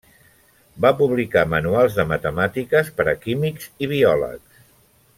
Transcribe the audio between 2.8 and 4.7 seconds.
per a químics i biòlegs.